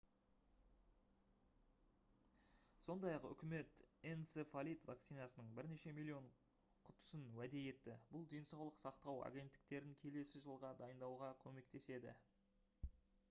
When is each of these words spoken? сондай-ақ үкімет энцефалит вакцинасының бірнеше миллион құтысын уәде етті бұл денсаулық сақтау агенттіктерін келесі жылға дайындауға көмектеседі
сондай-ақ 2.85 3.25
үкімет 3.27 3.81
энцефалит 4.11 4.87
вакцинасының 4.91 5.51
бірнеше 5.59 5.93
миллион 5.99 6.29
құтысын 6.87 7.27
уәде 7.39 7.61
етті 7.65 7.97
бұл 8.15 8.25
денсаулық 8.33 8.79
сақтау 8.85 9.21
агенттіктерін 9.27 9.93
келесі 10.05 10.41
жылға 10.47 10.73
дайындауға 10.81 11.29
көмектеседі 11.45 12.15